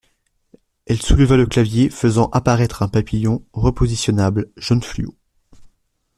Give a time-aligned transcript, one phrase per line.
[0.87, 5.15] Elle souleva le clavier, faisant apparaître un papillon repositionnable jaune fluo.